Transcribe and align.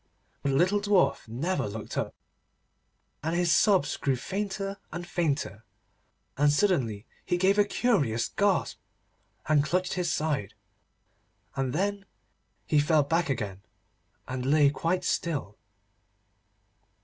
But 0.41 0.49
the 0.49 0.55
little 0.55 0.81
Dwarf 0.81 1.27
never 1.27 1.67
looked 1.69 1.95
up, 1.95 2.15
and 3.21 3.35
his 3.35 3.53
sobs 3.55 3.97
grew 3.97 4.15
fainter 4.15 4.79
and 4.91 5.05
fainter, 5.05 5.63
and 6.37 6.51
suddenly 6.51 7.05
he 7.23 7.37
gave 7.37 7.59
a 7.59 7.63
curious 7.65 8.27
gasp, 8.27 8.79
and 9.47 9.63
clutched 9.63 9.93
his 9.93 10.11
side. 10.11 10.55
And 11.55 11.71
then 11.71 12.05
he 12.65 12.79
fell 12.79 13.03
back 13.03 13.29
again, 13.29 13.61
and 14.27 14.43
lay 14.43 14.71
quite 14.71 15.03
still. 15.03 15.59